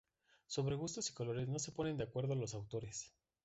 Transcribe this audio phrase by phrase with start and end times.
[0.47, 3.13] Sobre gustos y colores no se ponen de acuerdo los autores